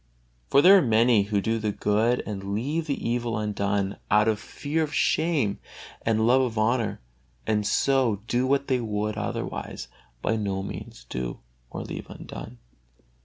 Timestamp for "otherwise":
9.15-9.89